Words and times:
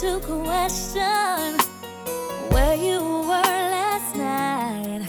to 0.00 0.20
question 0.20 1.58
where 2.50 2.76
you 2.76 3.00
were 3.02 3.58
last 3.74 4.14
night. 4.14 5.02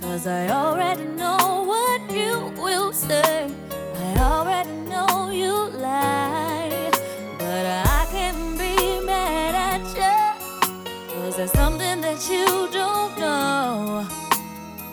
Cause 0.00 0.26
I 0.26 0.48
already 0.48 1.04
know 1.04 1.64
what 1.66 2.10
you 2.10 2.50
will 2.56 2.90
say. 2.94 3.50
I 3.94 4.16
already 4.20 4.72
know 4.88 5.28
you 5.28 5.52
lie, 5.78 6.90
But 7.38 7.66
I 7.66 8.06
can't 8.10 8.58
be 8.58 9.04
mad 9.04 9.54
at 9.70 9.84
you. 9.94 11.14
Cause 11.14 11.36
there's 11.36 11.52
something 11.52 12.00
that 12.00 12.26
you 12.30 12.46
don't 12.72 13.18
know. 13.18 14.08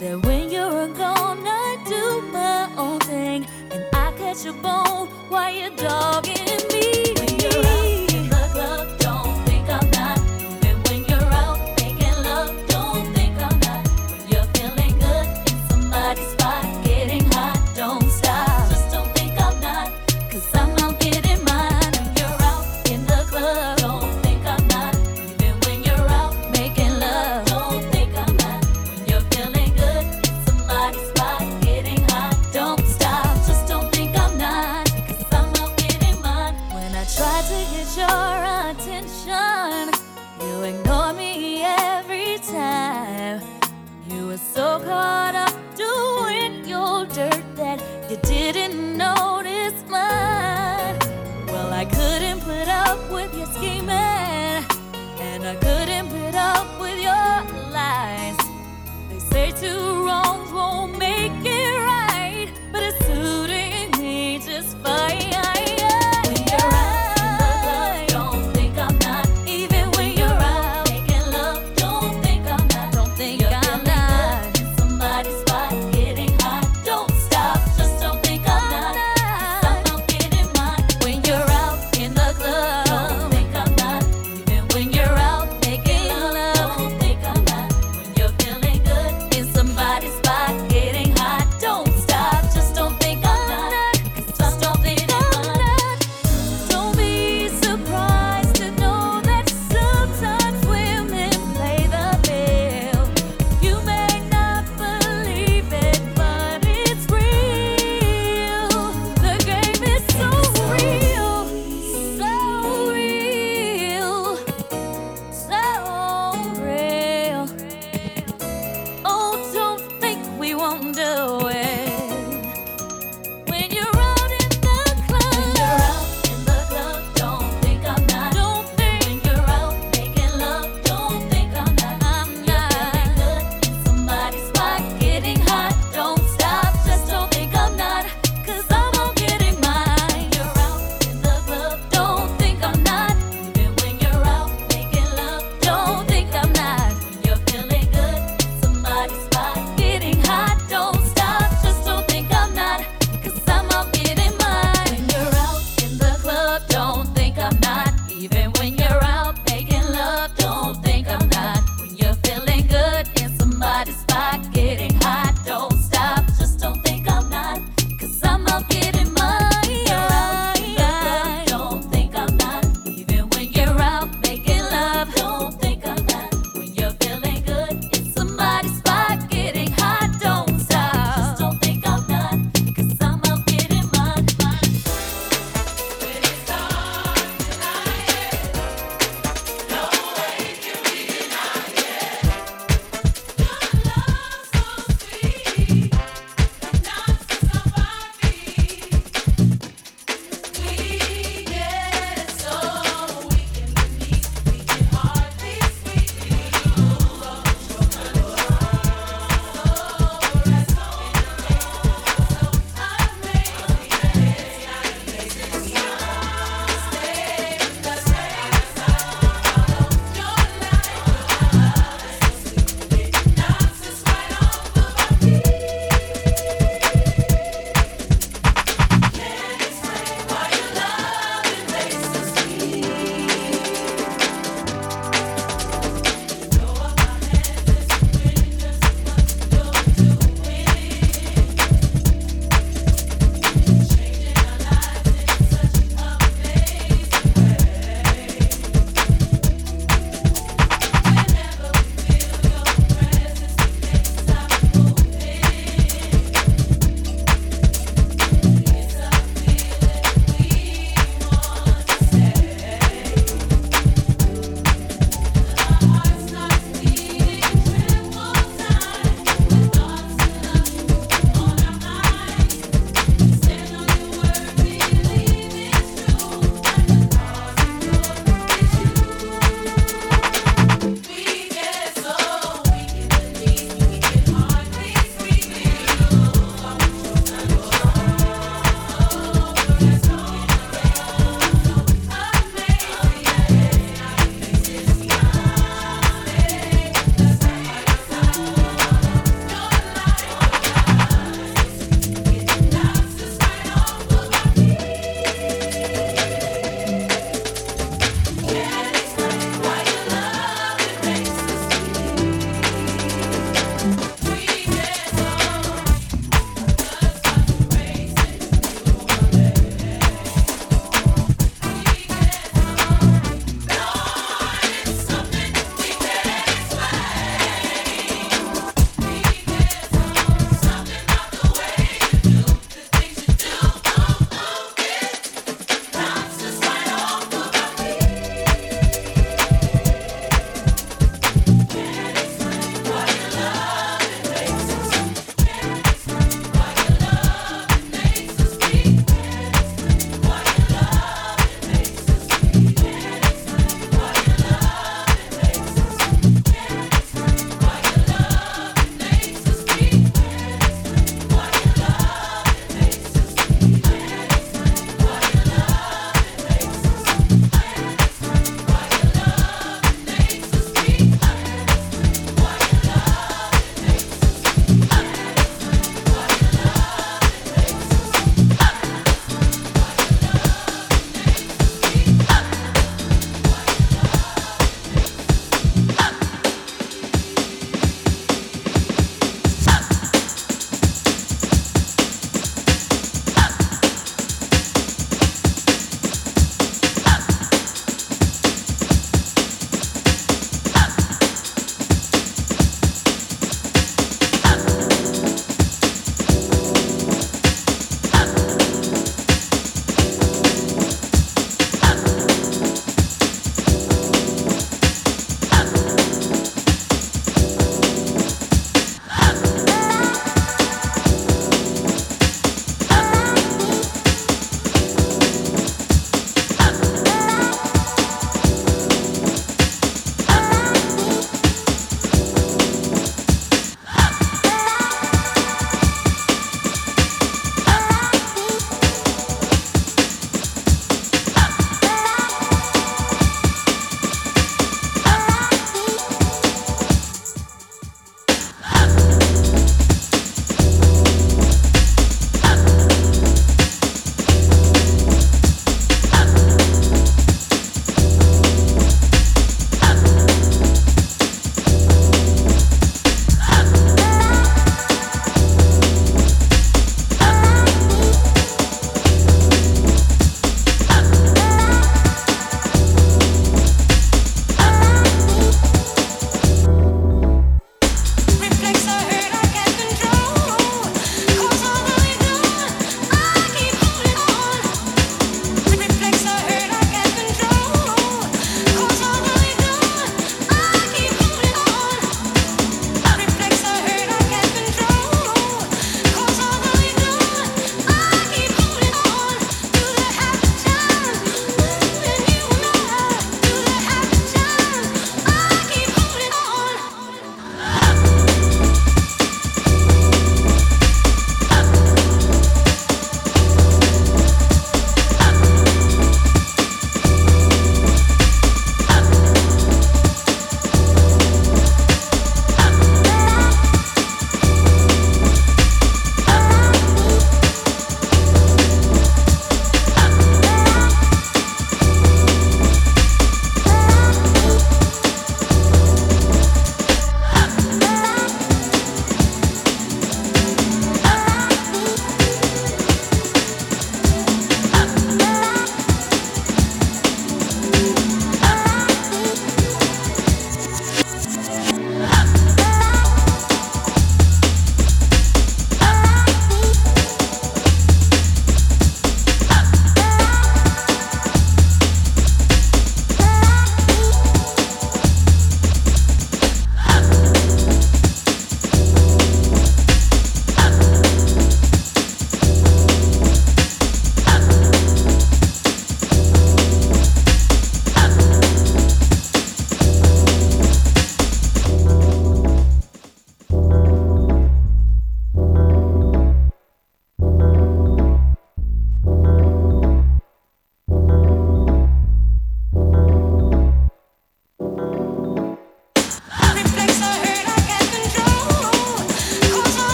That 0.00 0.20
when 0.26 0.50
you're 0.50 0.88
gone, 0.88 1.46
I 1.46 1.78
do 1.86 2.20
my 2.30 2.70
own 2.76 3.00
thing. 3.00 3.46
And 3.70 3.84
I 3.94 4.12
catch 4.18 4.44
a 4.44 4.52
bone 4.52 5.08
while 5.30 5.50
you're 5.50 5.76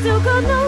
still 0.00 0.20
got 0.20 0.44
no 0.44 0.67